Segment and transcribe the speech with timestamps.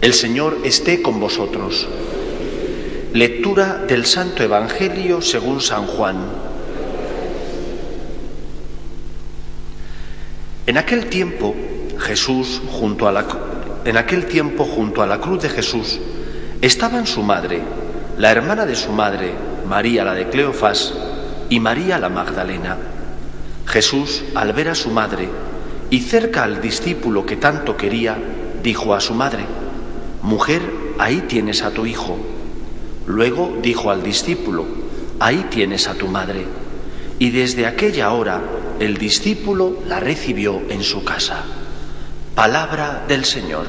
[0.00, 1.88] El Señor esté con vosotros.
[3.14, 6.16] Lectura del Santo Evangelio según San Juan.
[10.66, 11.54] En aquel tiempo,
[11.98, 13.24] Jesús junto a la
[13.86, 15.98] en aquel tiempo junto a la cruz de Jesús
[16.60, 17.62] estaban su madre,
[18.18, 19.32] la hermana de su madre,
[19.66, 20.92] María la de Cleofás,
[21.48, 22.76] y María la Magdalena.
[23.66, 25.28] Jesús, al ver a su madre
[25.88, 28.18] y cerca al discípulo que tanto quería,
[28.66, 29.44] dijo a su madre,
[30.22, 30.60] Mujer,
[30.98, 32.18] ahí tienes a tu hijo.
[33.06, 34.66] Luego dijo al discípulo,
[35.20, 36.44] Ahí tienes a tu madre.
[37.20, 38.42] Y desde aquella hora
[38.80, 41.44] el discípulo la recibió en su casa.
[42.34, 43.66] Palabra del Señor.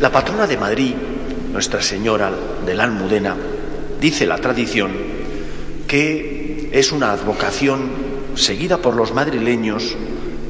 [0.00, 0.94] La patrona de Madrid,
[1.50, 2.30] Nuestra Señora
[2.66, 3.34] de la Almudena,
[3.98, 4.92] dice la tradición
[5.88, 9.96] que es una advocación seguida por los madrileños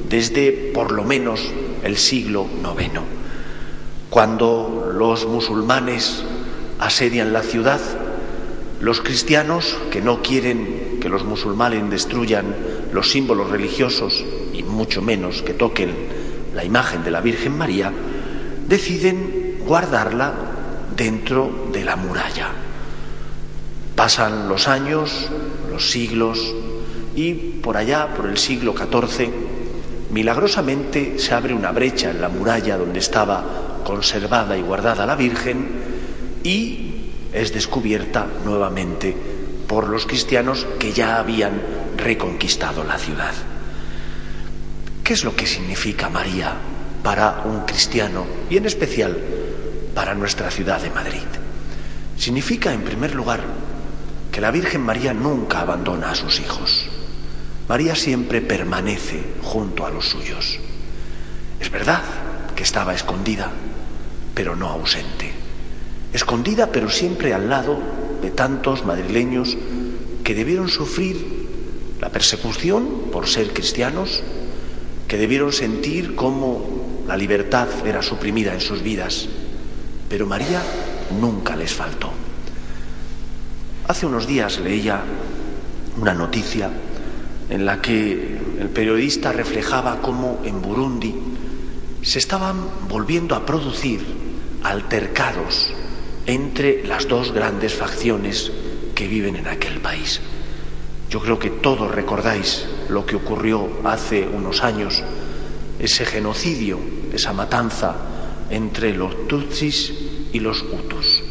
[0.08, 1.40] desde por lo menos
[1.82, 3.00] el siglo IX.
[4.10, 6.24] Cuando los musulmanes
[6.78, 7.80] asedian la ciudad,
[8.80, 12.56] los cristianos, que no quieren que los musulmanes destruyan
[12.92, 15.94] los símbolos religiosos y mucho menos que toquen
[16.54, 17.92] la imagen de la Virgen María,
[18.66, 20.34] deciden guardarla
[20.96, 22.48] dentro de la muralla.
[23.94, 25.28] Pasan los años,
[25.70, 26.54] los siglos,
[27.14, 29.28] y por allá, por el siglo XIV,
[30.10, 35.68] milagrosamente se abre una brecha en la muralla donde estaba conservada y guardada la Virgen
[36.42, 36.90] y
[37.32, 39.14] es descubierta nuevamente
[39.66, 41.60] por los cristianos que ya habían
[41.96, 43.32] reconquistado la ciudad.
[45.04, 46.54] ¿Qué es lo que significa María
[47.02, 49.16] para un cristiano y en especial
[49.94, 51.22] para nuestra ciudad de Madrid?
[52.16, 53.40] Significa, en primer lugar,
[54.30, 56.88] que la Virgen María nunca abandona a sus hijos.
[57.70, 60.58] María siempre permanece junto a los suyos.
[61.60, 62.02] Es verdad
[62.56, 63.48] que estaba escondida,
[64.34, 65.30] pero no ausente.
[66.12, 67.78] Escondida, pero siempre al lado
[68.22, 69.56] de tantos madrileños
[70.24, 71.24] que debieron sufrir
[72.00, 74.20] la persecución por ser cristianos,
[75.06, 79.28] que debieron sentir cómo la libertad era suprimida en sus vidas,
[80.08, 80.60] pero María
[81.20, 82.10] nunca les faltó.
[83.86, 85.04] Hace unos días leía
[85.96, 86.68] una noticia
[87.50, 91.14] en la que el periodista reflejaba cómo en Burundi
[92.02, 92.56] se estaban
[92.88, 94.00] volviendo a producir
[94.62, 95.72] altercados
[96.26, 98.52] entre las dos grandes facciones
[98.94, 100.20] que viven en aquel país.
[101.10, 105.02] Yo creo que todos recordáis lo que ocurrió hace unos años,
[105.80, 106.78] ese genocidio,
[107.12, 107.96] esa matanza
[108.48, 109.92] entre los Tutsis
[110.32, 111.22] y los Hutus.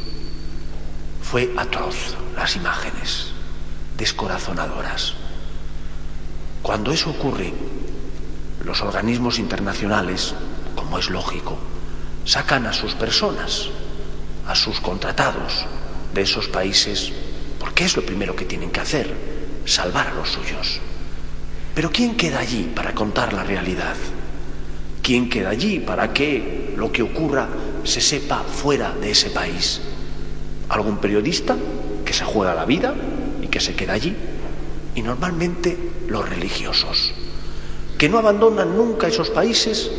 [1.22, 3.28] Fue atroz las imágenes,
[3.98, 5.16] descorazonadoras.
[6.62, 7.54] Cuando eso ocurre,
[8.64, 10.34] los organismos internacionales,
[10.76, 11.58] como es lógico,
[12.26, 13.70] sacan a sus personas,
[14.48, 15.66] a sus contratados
[16.14, 17.12] de esos países,
[17.60, 19.14] porque es lo primero que tienen que hacer,
[19.66, 20.80] salvar a los suyos.
[21.74, 23.96] Pero ¿quién queda allí para contar la realidad?
[25.02, 27.48] ¿Quién queda allí para que lo que ocurra
[27.84, 29.82] se sepa fuera de ese país?
[30.68, 31.56] ¿Algún periodista
[32.06, 32.94] que se juega la vida
[33.42, 34.16] y que se queda allí?
[35.00, 35.78] Y normalmente
[36.10, 37.14] los religiosos,
[37.98, 39.90] que no abandonan nunca esos países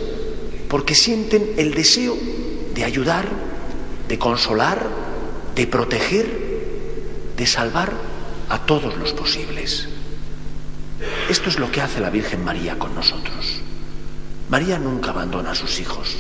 [0.69, 2.19] porque sienten el deseo
[2.75, 3.27] de ayudar,
[4.09, 4.87] de consolar,
[5.55, 6.27] de proteger,
[7.35, 7.95] de salvar
[8.51, 9.89] a todos los posibles.
[11.31, 13.63] Esto es lo que hace la Virgen María con nosotros.
[14.51, 16.15] María nunca abandona a sus hijos,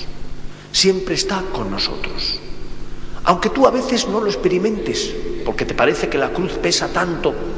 [0.73, 2.41] siempre está con nosotros.
[3.25, 7.50] Aunque tú a veces no lo experimentes, porque te parece que la cruz pesa tanto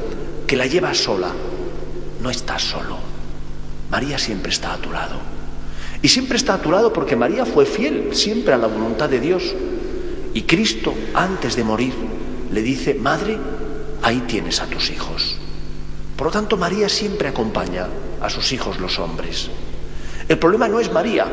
[0.47, 1.31] que la llevas sola,
[2.21, 2.97] no estás solo.
[3.89, 5.17] María siempre está a tu lado.
[6.01, 9.19] Y siempre está a tu lado porque María fue fiel siempre a la voluntad de
[9.19, 9.55] Dios.
[10.33, 11.93] Y Cristo, antes de morir,
[12.51, 13.37] le dice, Madre,
[14.01, 15.37] ahí tienes a tus hijos.
[16.17, 17.87] Por lo tanto, María siempre acompaña
[18.21, 19.49] a sus hijos los hombres.
[20.27, 21.25] El problema no es María.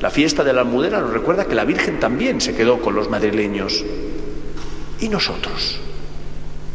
[0.00, 3.08] La fiesta de la almudena nos recuerda que la Virgen también se quedó con los
[3.08, 3.84] madrileños.
[5.00, 5.78] ¿Y nosotros?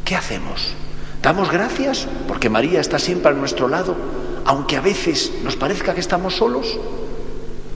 [0.06, 0.74] ¿Qué hacemos?
[1.22, 3.96] ¿Damos gracias porque María está siempre a nuestro lado,
[4.46, 6.80] aunque a veces nos parezca que estamos solos,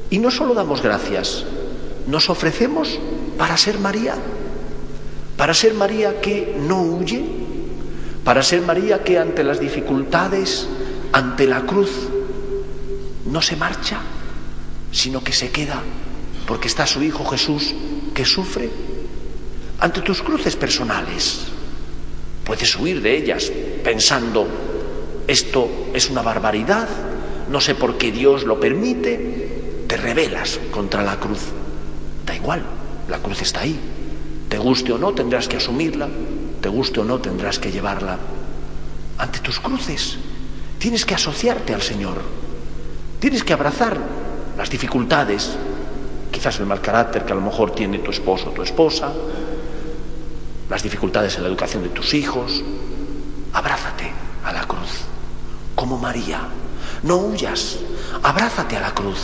[0.09, 1.45] y no solo damos gracias,
[2.07, 2.99] nos ofrecemos
[3.37, 4.15] para ser María,
[5.37, 7.23] para ser María que no huye,
[8.23, 10.67] para ser María que ante las dificultades,
[11.11, 11.91] ante la cruz,
[13.25, 13.99] no se marcha,
[14.91, 15.81] sino que se queda,
[16.47, 17.75] porque está su Hijo Jesús
[18.13, 18.71] que sufre.
[19.79, 21.47] Ante tus cruces personales,
[22.45, 23.51] puedes huir de ellas
[23.83, 24.47] pensando,
[25.27, 26.87] esto es una barbaridad,
[27.49, 31.41] no sé por qué Dios lo permite, te rebelas contra la cruz.
[32.25, 32.63] Da igual,
[33.09, 33.77] la cruz está ahí.
[34.47, 36.07] Te guste o no, tendrás que asumirla,
[36.61, 38.17] te guste o no, tendrás que llevarla.
[39.17, 40.17] Ante tus cruces,
[40.77, 42.21] tienes que asociarte al Señor,
[43.19, 43.97] tienes que abrazar
[44.57, 45.51] las dificultades,
[46.31, 49.11] quizás el mal carácter que a lo mejor tiene tu esposo o tu esposa,
[50.69, 52.63] las dificultades en la educación de tus hijos.
[53.53, 54.11] Abrázate
[54.43, 55.05] a la cruz
[55.75, 56.41] como María.
[57.03, 57.77] No huyas,
[58.23, 59.19] abrázate a la cruz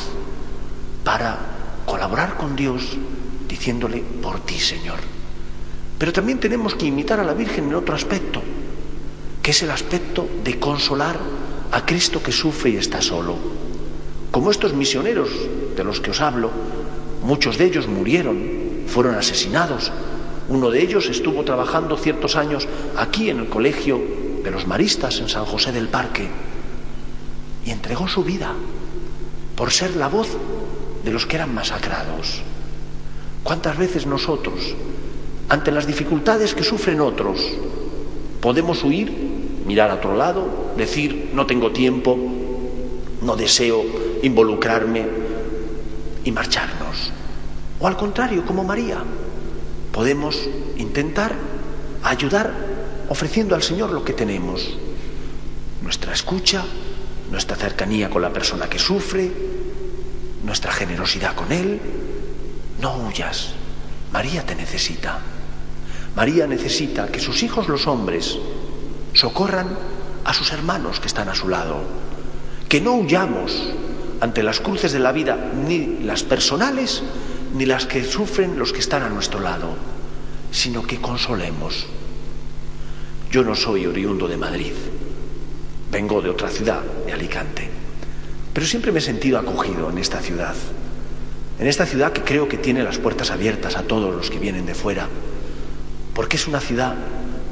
[1.04, 1.38] para
[1.86, 2.98] colaborar con Dios
[3.48, 5.00] diciéndole por ti, Señor.
[5.98, 8.42] Pero también tenemos que imitar a la Virgen en otro aspecto,
[9.42, 11.20] que es el aspecto de consolar
[11.72, 13.36] a Cristo que sufre y está solo.
[14.32, 15.30] Como estos misioneros
[15.76, 16.52] de los que os hablo,
[17.24, 19.92] muchos de ellos murieron, fueron asesinados.
[20.50, 22.68] Uno de ellos estuvo trabajando ciertos años
[22.98, 24.02] aquí en el colegio
[24.44, 26.28] de los maristas en San José del Parque
[27.66, 28.54] y entregó su vida
[29.56, 30.30] por ser la voz
[31.04, 32.42] de los que eran masacrados.
[33.44, 34.76] ¿Cuántas veces nosotros,
[35.50, 37.40] ante las dificultades que sufren otros,
[38.40, 39.12] podemos huir,
[39.66, 42.18] mirar a otro lado, decir, no tengo tiempo,
[43.22, 43.84] no deseo
[44.22, 45.06] involucrarme
[46.24, 47.12] y marcharnos?
[47.80, 49.04] O al contrario, como María,
[49.92, 50.40] podemos
[50.78, 51.34] intentar
[52.04, 52.54] ayudar
[53.10, 54.78] ofreciendo al Señor lo que tenemos,
[55.82, 56.64] nuestra escucha,
[57.30, 59.32] nuestra cercanía con la persona que sufre,
[60.44, 61.80] nuestra generosidad con Él.
[62.80, 63.54] No huyas,
[64.12, 65.20] María te necesita.
[66.16, 68.38] María necesita que sus hijos los hombres
[69.14, 69.68] socorran
[70.26, 71.82] a sus hermanos que están a su lado,
[72.68, 73.70] que no huyamos
[74.20, 77.02] ante las cruces de la vida, ni las personales,
[77.54, 79.76] ni las que sufren los que están a nuestro lado,
[80.52, 81.88] sino que consolemos
[83.32, 84.74] yo no soy oriundo de Madrid,
[85.90, 87.70] vengo de otra ciudad, de Alicante,
[88.54, 90.54] pero siempre me he sentido acogido en esta ciudad,
[91.58, 94.66] en esta ciudad que creo que tiene las puertas abiertas a todos los que vienen
[94.66, 95.08] de fuera,
[96.14, 96.94] porque es una ciudad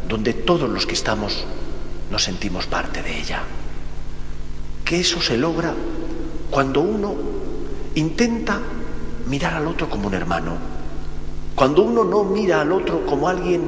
[0.10, 1.46] donde todos los que estamos
[2.12, 3.44] nos sentimos parte de ella.
[4.84, 5.74] Que eso se logra
[6.50, 7.16] cuando uno
[7.96, 8.60] intenta
[9.30, 10.58] mirar al otro como un hermano,
[11.56, 13.62] cuando uno no mira al otro como alguien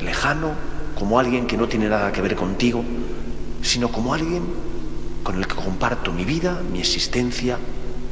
[0.00, 0.50] lejano,
[0.98, 2.82] como alguien que no tiene nada que ver contigo,
[3.62, 4.42] sino como alguien
[5.22, 7.56] con el que comparto mi vida, mi existencia,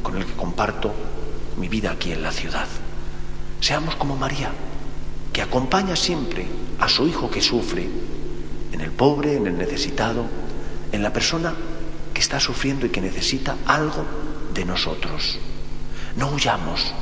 [0.01, 0.93] con el que comparto
[1.57, 2.67] mi vida aquí en la ciudad.
[3.59, 4.51] Seamos como María,
[5.33, 6.47] que acompaña siempre
[6.79, 7.89] a su hijo que sufre,
[8.71, 10.23] en el pobre, en el necesitado,
[10.91, 11.53] en la persona
[12.13, 14.05] que está sufriendo y que necesita algo
[14.53, 15.39] de nosotros.
[16.19, 16.93] No huyamos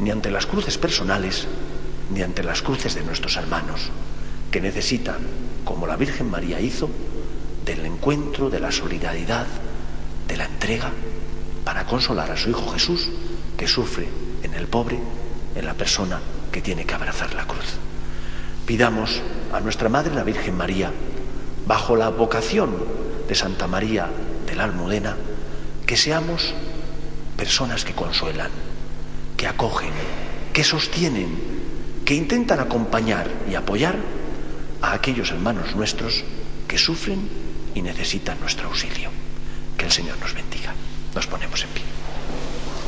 [0.00, 1.46] ni ante las cruces personales,
[2.10, 3.90] ni ante las cruces de nuestros hermanos
[4.50, 5.18] que necesitan,
[5.62, 6.88] como la Virgen María hizo,
[7.66, 9.46] del encuentro, de la solidaridad,
[10.26, 10.90] de la entrega,
[11.64, 13.10] para consolar a su Hijo Jesús,
[13.58, 14.08] que sufre
[14.42, 14.98] en el pobre,
[15.54, 16.18] en la persona
[16.50, 17.74] que tiene que abrazar la cruz.
[18.64, 19.20] Pidamos
[19.52, 20.90] a nuestra Madre la Virgen María,
[21.66, 22.74] bajo la vocación
[23.28, 24.08] de Santa María
[24.46, 25.14] de la Almudena,
[25.84, 26.54] que seamos
[27.36, 28.50] personas que consuelan,
[29.36, 29.92] que acogen,
[30.52, 31.36] que sostienen,
[32.04, 33.96] que intentan acompañar y apoyar
[34.80, 36.24] a aquellos hermanos nuestros
[36.68, 37.28] que sufren
[37.74, 39.10] y necesitan nuestro auxilio.
[39.76, 40.74] Que el Señor nos bendiga.
[41.14, 41.95] Nos ponemos en